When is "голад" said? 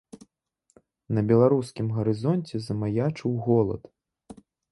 3.51-3.81